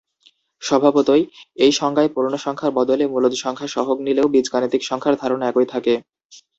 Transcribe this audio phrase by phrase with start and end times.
[0.61, 1.23] স্বভাবতই,
[1.57, 5.93] এই সংজ্ঞায় পূর্ণ সংখ্যার বদলে মূলদ সংখ্যা সহগ নিলেও বীজগাণিতিক সংখ্যার ধারণা একই থাকে।